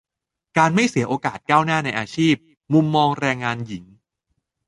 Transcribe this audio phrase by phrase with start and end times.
[0.57, 2.35] -การไม่เสียโอกาสก้าวหน้าในอาชีพ
[2.73, 2.85] มุม
[3.19, 3.83] แรงงานหญิง